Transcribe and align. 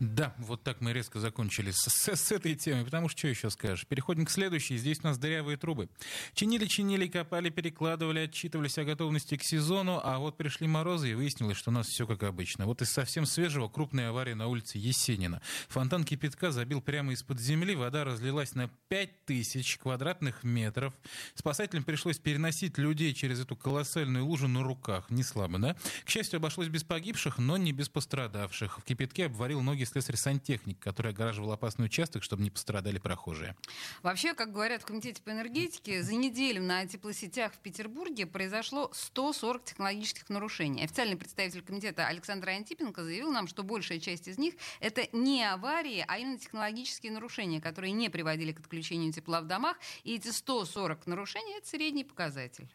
Да, 0.00 0.32
вот 0.38 0.62
так 0.62 0.80
мы 0.80 0.92
резко 0.92 1.18
закончили 1.18 1.72
с, 1.72 1.88
с, 1.88 2.08
с 2.14 2.32
этой 2.32 2.54
темой, 2.54 2.84
потому 2.84 3.08
что 3.08 3.18
что 3.18 3.28
еще 3.28 3.50
скажешь? 3.50 3.84
Переходим 3.86 4.26
к 4.26 4.30
следующей. 4.30 4.76
Здесь 4.76 5.00
у 5.02 5.08
нас 5.08 5.18
дырявые 5.18 5.56
трубы. 5.56 5.88
Чинили, 6.34 6.66
чинили, 6.66 7.08
копали, 7.08 7.50
перекладывали, 7.50 8.20
отчитывались 8.20 8.78
о 8.78 8.84
готовности 8.84 9.36
к 9.36 9.42
сезону, 9.42 10.00
а 10.04 10.18
вот 10.18 10.36
пришли 10.36 10.68
морозы 10.68 11.10
и 11.10 11.14
выяснилось, 11.14 11.56
что 11.56 11.70
у 11.70 11.74
нас 11.74 11.88
все 11.88 12.06
как 12.06 12.22
обычно. 12.22 12.66
Вот 12.66 12.80
из 12.80 12.90
совсем 12.90 13.26
свежего 13.26 13.68
крупная 13.68 14.10
авария 14.10 14.36
на 14.36 14.46
улице 14.46 14.78
Есенина. 14.78 15.42
Фонтан 15.68 16.04
кипятка 16.04 16.52
забил 16.52 16.80
прямо 16.80 17.12
из-под 17.12 17.40
земли, 17.40 17.74
вода 17.74 18.04
разлилась 18.04 18.54
на 18.54 18.70
5000 18.88 19.78
квадратных 19.78 20.44
метров. 20.44 20.94
Спасателям 21.34 21.82
пришлось 21.82 22.18
переносить 22.18 22.78
людей 22.78 23.14
через 23.14 23.40
эту 23.40 23.56
колоссальную 23.56 24.24
лужу 24.24 24.46
на 24.46 24.62
руках. 24.62 25.10
Не 25.10 25.24
слабо, 25.24 25.58
да? 25.58 25.76
К 26.04 26.10
счастью, 26.10 26.36
обошлось 26.36 26.68
без 26.68 26.84
погибших, 26.84 27.38
но 27.38 27.56
не 27.56 27.72
без 27.72 27.88
пострадавших. 27.88 28.78
В 28.78 28.84
кипятке 28.84 29.26
обварил 29.26 29.60
ноги 29.60 29.87
слесарь-сантехник, 29.88 30.78
который 30.78 31.12
огораживал 31.12 31.52
опасный 31.52 31.86
участок, 31.86 32.22
чтобы 32.22 32.42
не 32.42 32.50
пострадали 32.50 32.98
прохожие. 32.98 33.56
Вообще, 34.02 34.34
как 34.34 34.52
говорят 34.52 34.82
в 34.82 34.86
Комитете 34.86 35.22
по 35.22 35.30
энергетике, 35.30 36.02
за 36.02 36.14
неделю 36.14 36.62
на 36.62 36.86
теплосетях 36.86 37.52
в 37.52 37.58
Петербурге 37.58 38.26
произошло 38.26 38.90
140 38.92 39.64
технологических 39.64 40.28
нарушений. 40.28 40.84
Официальный 40.84 41.16
представитель 41.16 41.62
комитета 41.62 42.06
Александр 42.06 42.50
Антипенко 42.50 43.02
заявил 43.02 43.32
нам, 43.32 43.48
что 43.48 43.62
большая 43.62 44.00
часть 44.00 44.28
из 44.28 44.38
них— 44.38 44.54
это 44.80 45.08
не 45.12 45.44
аварии, 45.44 46.04
а 46.06 46.18
именно 46.18 46.38
технологические 46.38 47.12
нарушения, 47.12 47.60
которые 47.60 47.92
не 47.92 48.08
приводили 48.08 48.52
к 48.52 48.60
отключению 48.60 49.12
тепла 49.12 49.40
в 49.40 49.46
домах. 49.46 49.76
И 50.04 50.14
эти 50.14 50.28
140 50.28 51.06
нарушений— 51.06 51.56
это 51.58 51.68
средний 51.68 52.04
показатель 52.04 52.68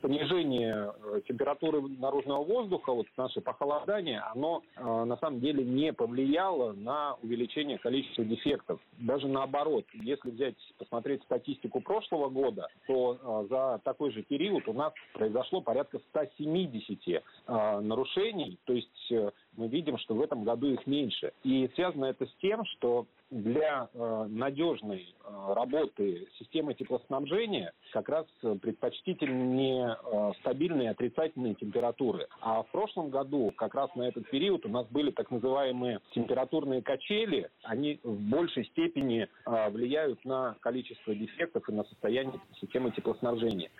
понижение 0.00 0.92
э, 0.94 1.20
температуры 1.26 1.80
наружного 1.80 2.44
воздуха, 2.44 2.92
вот 2.92 3.06
наше 3.16 3.40
похолодание, 3.40 4.20
оно 4.20 4.62
э, 4.76 5.04
на 5.04 5.16
самом 5.16 5.40
деле 5.40 5.64
не 5.64 5.92
повлияло 5.92 6.72
на 6.72 7.14
увеличение 7.22 7.78
количества 7.78 8.24
дефектов. 8.24 8.80
Даже 8.98 9.26
наоборот, 9.28 9.84
если 9.94 10.30
взять, 10.30 10.56
посмотреть 10.78 11.22
статистику 11.24 11.80
прошлого 11.80 12.28
года, 12.28 12.68
то 12.86 13.18
э, 13.20 13.46
за 13.48 13.80
такой 13.84 14.10
же 14.12 14.22
период 14.22 14.68
у 14.68 14.72
нас 14.72 14.92
произошло 15.14 15.60
порядка 15.60 16.00
170 16.10 17.22
нарушений, 17.46 18.58
то 18.64 18.72
есть 18.72 19.12
мы 19.56 19.68
видим, 19.68 19.98
что 19.98 20.14
в 20.14 20.22
этом 20.22 20.44
году 20.44 20.68
их 20.68 20.86
меньше. 20.86 21.32
И 21.42 21.70
связано 21.74 22.06
это 22.06 22.26
с 22.26 22.34
тем, 22.40 22.64
что 22.64 23.06
для 23.30 23.88
э, 23.92 24.26
надежной 24.28 25.14
э, 25.24 25.52
работы 25.54 26.26
системы 26.38 26.74
теплоснабжения 26.74 27.72
как 27.92 28.08
раз 28.08 28.26
предпочтительнее 28.60 29.96
э, 30.02 30.32
стабильные 30.40 30.90
отрицательные 30.90 31.54
температуры. 31.54 32.26
А 32.40 32.62
в 32.62 32.68
прошлом 32.68 33.10
году, 33.10 33.52
как 33.56 33.74
раз 33.74 33.94
на 33.94 34.02
этот 34.02 34.28
период, 34.30 34.66
у 34.66 34.68
нас 34.68 34.86
были 34.88 35.10
так 35.10 35.30
называемые 35.30 36.00
температурные 36.12 36.82
качели. 36.82 37.50
Они 37.62 38.00
в 38.02 38.20
большей 38.20 38.64
степени 38.66 39.28
э, 39.46 39.70
влияют 39.70 40.24
на 40.24 40.56
количество 40.60 41.14
дефектов 41.14 41.68
и 41.68 41.72
на 41.72 41.84
состояние 41.84 42.40
системы 42.60 42.90
теплоснабжения. 42.90 43.70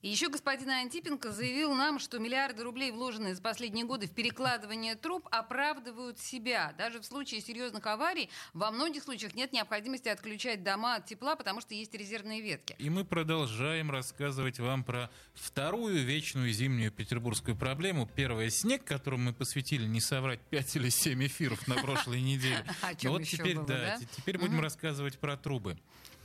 И 0.00 0.08
еще 0.08 0.28
господин 0.28 0.70
Антипенко 0.70 1.32
заявил 1.32 1.74
нам, 1.74 1.98
что 1.98 2.20
миллиарды 2.20 2.62
рублей, 2.62 2.92
вложенные 2.92 3.34
за 3.34 3.42
последние 3.42 3.84
годы 3.84 4.06
в 4.06 4.12
перекладывание 4.12 4.94
труб, 4.94 5.26
оправдывают 5.32 6.20
себя. 6.20 6.72
Даже 6.78 7.00
в 7.00 7.04
случае 7.04 7.40
серьезных 7.40 7.84
аварий 7.84 8.30
во 8.52 8.70
многих 8.70 9.02
случаях 9.02 9.34
нет 9.34 9.52
необходимости 9.52 10.08
отключать 10.08 10.62
дома 10.62 10.96
от 10.96 11.06
тепла, 11.06 11.34
потому 11.34 11.60
что 11.60 11.74
есть 11.74 11.92
резервные 11.94 12.40
ветки. 12.40 12.76
И 12.78 12.90
мы 12.90 13.04
продолжаем 13.04 13.90
рассказывать 13.90 14.60
вам 14.60 14.84
про 14.84 15.10
вторую 15.34 16.04
вечную 16.04 16.52
зимнюю 16.52 16.92
петербургскую 16.92 17.56
проблему. 17.56 18.06
Первая 18.06 18.50
снег, 18.50 18.84
которому 18.84 19.24
мы 19.24 19.32
посвятили, 19.32 19.84
не 19.84 20.00
соврать, 20.00 20.40
5 20.50 20.76
или 20.76 20.90
7 20.90 21.26
эфиров 21.26 21.66
на 21.66 21.74
прошлой 21.74 22.20
неделе. 22.20 22.64
Вот 23.08 23.24
теперь, 23.24 23.58
да, 23.58 23.98
теперь 24.16 24.38
будем 24.38 24.60
рассказывать 24.60 25.18
про 25.18 25.36
трубы 25.36 25.76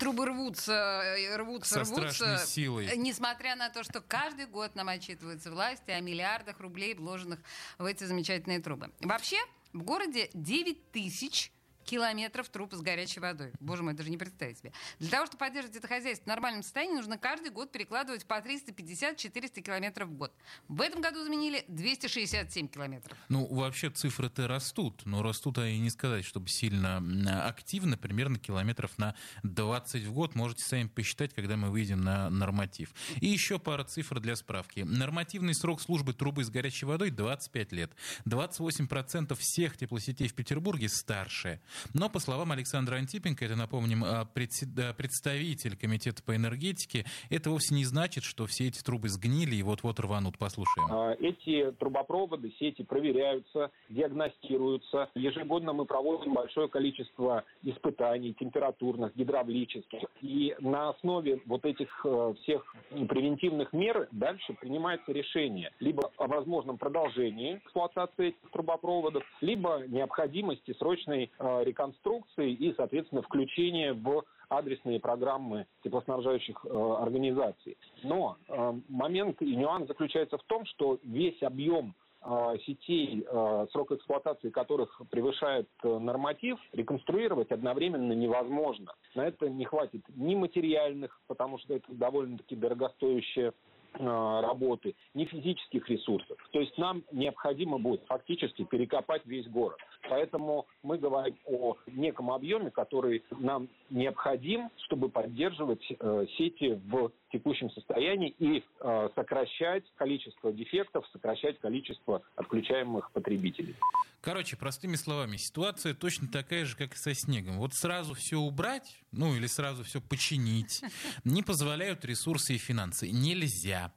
трубы 0.03 0.25
рвутся, 0.25 0.73
э, 1.17 1.38
рвутся, 1.38 1.85
Со 1.85 1.95
рвутся. 1.95 2.45
силой. 2.45 2.97
Несмотря 2.97 3.56
на 3.56 3.62
то, 3.69 3.84
что 3.84 4.01
каждый 4.01 4.47
год 4.47 4.75
нам 4.75 4.90
отчитываются 4.90 5.51
власти 5.51 5.91
о 5.91 6.01
миллиардах 6.01 6.59
рублей, 6.59 6.94
вложенных 6.94 7.40
в 7.78 7.85
эти 7.85 8.03
замечательные 8.03 8.59
трубы. 8.59 8.91
Вообще, 9.00 9.38
в 9.72 9.84
городе 9.84 10.29
9 10.34 10.91
тысяч 10.91 11.51
километров 11.83 12.49
труб 12.49 12.73
с 12.73 12.81
горячей 12.81 13.19
водой. 13.19 13.51
Боже 13.59 13.83
мой, 13.83 13.94
даже 13.94 14.09
не 14.09 14.17
представить 14.17 14.59
себе. 14.59 14.71
Для 14.99 15.09
того, 15.09 15.25
чтобы 15.25 15.39
поддерживать 15.39 15.77
это 15.77 15.88
хозяйство 15.88 16.25
в 16.25 16.27
нормальном 16.27 16.63
состоянии, 16.63 16.95
нужно 16.95 17.17
каждый 17.17 17.51
год 17.51 17.71
перекладывать 17.71 18.25
по 18.25 18.35
350-400 18.35 19.61
километров 19.61 20.09
в 20.09 20.13
год. 20.13 20.33
В 20.67 20.81
этом 20.81 21.01
году 21.01 21.23
заменили 21.23 21.66
267 21.67 22.67
километров. 22.67 23.17
Ну, 23.29 23.45
вообще 23.53 23.89
цифры-то 23.89 24.47
растут, 24.47 25.05
но 25.05 25.21
растут, 25.21 25.57
а 25.57 25.67
и 25.67 25.77
не 25.77 25.89
сказать, 25.89 26.25
чтобы 26.25 26.49
сильно 26.49 27.01
активно, 27.47 27.97
примерно 27.97 28.39
километров 28.39 28.97
на 28.97 29.15
20 29.44 30.03
в 30.03 30.13
год. 30.13 30.35
Можете 30.35 30.63
сами 30.63 30.88
посчитать, 30.88 31.33
когда 31.33 31.57
мы 31.57 31.69
выйдем 31.69 32.01
на 32.01 32.29
норматив. 32.29 32.94
И 33.19 33.27
еще 33.27 33.59
пара 33.59 33.83
цифр 33.83 34.19
для 34.19 34.35
справки. 34.35 34.81
Нормативный 34.81 35.53
срок 35.53 35.81
службы 35.81 36.13
трубы 36.13 36.44
с 36.44 36.50
горячей 36.50 36.85
водой 36.85 37.09
25 37.11 37.71
лет. 37.71 37.91
28% 38.25 39.35
всех 39.35 39.77
теплосетей 39.77 40.27
в 40.27 40.33
Петербурге 40.33 40.89
старше. 40.89 41.61
Но, 41.94 42.09
по 42.09 42.19
словам 42.19 42.51
Александра 42.51 42.95
Антипенко, 42.95 43.45
это, 43.45 43.56
напомним, 43.56 44.03
а, 44.03 44.25
представитель 44.25 45.78
Комитета 45.78 46.23
по 46.23 46.35
энергетике, 46.35 47.06
это 47.29 47.50
вовсе 47.50 47.75
не 47.75 47.85
значит, 47.85 48.23
что 48.23 48.45
все 48.45 48.67
эти 48.67 48.81
трубы 48.81 49.09
сгнили 49.09 49.56
и 49.56 49.63
вот-вот 49.63 50.00
рванут. 50.00 50.38
Послушаем. 50.38 50.88
А, 50.91 51.13
эти 51.19 51.72
трубопроводы, 51.73 52.51
сети 52.59 52.83
проверяются, 52.83 53.72
диагностируются. 53.89 55.09
Ежегодно 55.16 55.73
мы 55.73 55.85
проводим 55.85 56.33
большое 56.33 56.67
количество 56.67 57.44
испытаний 57.63 58.33
температурных, 58.33 59.16
гидравлических. 59.16 60.01
И 60.22 60.56
на 60.59 60.89
основе 60.89 61.41
вот 61.45 61.66
этих 61.66 61.89
э, 62.06 62.33
всех 62.41 62.75
превентивных 62.89 63.73
мер 63.73 64.07
дальше 64.12 64.53
принимается 64.53 65.12
решение 65.12 65.72
либо 65.79 66.12
о 66.17 66.28
возможном 66.28 66.78
продолжении 66.78 67.57
эксплуатации 67.57 68.29
этих 68.29 68.51
трубопроводов, 68.51 69.23
либо 69.41 69.83
необходимости 69.88 70.75
срочной 70.78 71.31
э, 71.38 71.62
реконструкции 71.63 72.51
и, 72.51 72.74
соответственно, 72.75 73.22
включение 73.22 73.94
в 73.94 74.24
адресные 74.50 75.00
программы 75.00 75.66
теплоснабжающих 75.84 76.66
э, 76.66 76.96
организаций. 77.00 77.78
Но 78.03 78.38
э, 78.47 78.74
момент 78.90 79.41
и 79.41 79.56
нюанс 79.56 79.88
заключается 79.88 80.38
в 80.38 80.44
том, 80.44 80.66
что 80.66 81.00
весь 81.03 81.41
объем 81.41 81.96
э, 82.22 82.56
сетей, 82.66 83.25
э, 83.25 83.68
срок 83.72 83.91
эксплуатации 83.91 84.50
которых 84.50 85.01
превышает 85.09 85.69
э, 85.84 85.97
норматив, 85.97 86.59
реконструировать 86.72 87.51
одновременно 87.51 88.13
невозможно. 88.13 88.94
На 89.16 89.25
это 89.25 89.50
не 89.50 89.66
хватит 89.66 90.03
ни 90.16 90.35
материальных, 90.35 91.19
потому 91.28 91.57
что 91.57 91.74
это 91.74 91.91
довольно-таки 91.94 92.56
дорогостоящая 92.56 93.53
работы, 93.99 94.95
ни 95.13 95.25
физических 95.25 95.89
ресурсов. 95.89 96.37
То 96.51 96.59
есть 96.59 96.77
нам 96.77 97.03
необходимо 97.11 97.77
будет 97.77 98.03
фактически 98.07 98.63
перекопать 98.63 99.25
весь 99.25 99.47
город. 99.47 99.77
Поэтому 100.09 100.65
мы 100.81 100.97
говорим 100.97 101.35
о 101.45 101.75
неком 101.87 102.31
объеме, 102.31 102.71
который 102.71 103.23
нам 103.31 103.67
необходим, 103.89 104.69
чтобы 104.85 105.09
поддерживать 105.09 105.83
э, 105.91 106.25
сети 106.37 106.79
в 106.87 107.11
текущем 107.31 107.69
состоянии 107.71 108.33
и 108.39 108.63
э, 108.79 109.09
сокращать 109.15 109.83
количество 109.95 110.51
дефектов, 110.51 111.07
сокращать 111.11 111.59
количество 111.59 112.21
отключаемых 112.35 113.11
потребителей. 113.11 113.75
Короче, 114.23 114.56
простыми 114.56 114.95
словами, 114.95 115.35
ситуация 115.35 115.94
точно 115.94 116.29
такая 116.29 116.63
же, 116.63 116.78
как 116.78 116.95
и 116.95 116.97
со 116.97 117.13
снегом. 117.13 117.57
Вот 117.57 117.73
сразу 117.73 118.13
все 118.13 118.38
убрать, 118.38 118.95
ну 119.12 119.36
или 119.36 119.47
сразу 119.47 119.83
все 119.83 120.00
починить, 120.00 120.81
не 121.25 121.44
позволяют 121.44 122.06
ресурсы 122.06 122.56
и 122.56 122.57
финансы. 122.57 123.12
Нельзя. 123.12 123.92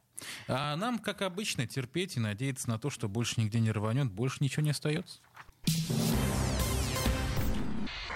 А 0.48 0.74
нам, 0.74 0.98
как 0.98 1.22
обычно, 1.22 1.68
терпеть 1.68 2.16
и 2.16 2.20
надеяться 2.20 2.68
на 2.68 2.80
то, 2.80 2.90
что 2.90 3.08
больше 3.08 3.40
нигде 3.40 3.60
не 3.60 3.70
рванет, 3.70 4.10
больше 4.10 4.38
ничего 4.40 4.64
не 4.64 4.70
остается. 4.70 5.20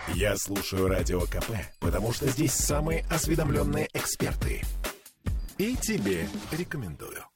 Я 0.08 0.36
слушаю 0.36 0.88
Радио 0.88 1.20
КП, 1.20 1.52
потому 1.78 2.12
что 2.12 2.26
здесь 2.26 2.54
самые 2.54 3.04
осведомленные 3.04 3.88
эксперты. 3.94 4.62
И 5.58 5.76
тебе 5.76 6.28
рекомендую. 6.50 7.29